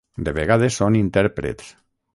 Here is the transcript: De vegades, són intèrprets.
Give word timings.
De 0.27 0.31
vegades, 0.37 0.79
són 0.81 0.99
intèrprets. 1.03 1.71